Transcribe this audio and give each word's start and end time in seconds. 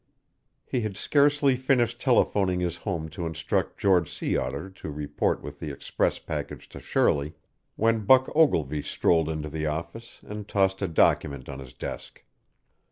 He 0.65 0.81
had 0.81 0.97
scarcely 0.97 1.55
finished 1.55 2.01
telephoning 2.01 2.59
his 2.59 2.75
home 2.77 3.07
to 3.09 3.27
instruct 3.27 3.77
George 3.77 4.11
Sea 4.11 4.35
Otter 4.35 4.71
to 4.71 4.89
report 4.89 5.43
with 5.43 5.59
the 5.59 5.69
express 5.69 6.17
package 6.17 6.67
to 6.69 6.79
Shirley 6.79 7.35
when 7.75 8.05
Buck 8.05 8.27
Ogilvy 8.35 8.81
strolled 8.81 9.29
into 9.29 9.47
the 9.47 9.67
office 9.67 10.19
and 10.25 10.47
tossed 10.47 10.81
a 10.81 10.87
document 10.87 11.47
on 11.47 11.59
his 11.59 11.73
desk. 11.75 12.23